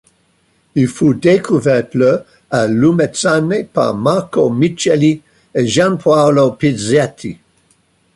Il 0.73 0.87
fut 0.87 1.13
découvert 1.13 1.85
le 1.93 2.23
à 2.49 2.65
Lumezzane 2.65 3.65
par 3.67 3.93
Marco 3.93 4.49
Micheli 4.49 5.21
et 5.53 5.67
Gian 5.67 5.95
Paolo 5.97 6.53
Pizzetti. 6.53 7.37